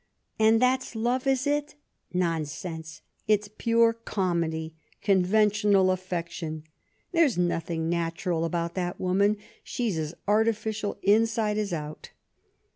"And 0.39 0.59
that's 0.59 0.95
love, 0.95 1.27
is 1.27 1.45
it? 1.45 1.75
Nonsense! 2.11 3.03
It's 3.27 3.47
pure 3.47 3.93
comedy— 3.93 4.73
conventional 5.03 5.91
affection. 5.91 6.63
There's 7.11 7.37
nothing 7.37 7.87
natural 7.87 8.43
about 8.43 8.73
that 8.73 8.99
woman; 8.99 9.37
she's 9.63 9.99
as 9.99 10.15
artificial 10.27 10.97
inside 11.03 11.59
as 11.59 11.71
out." 11.71 12.09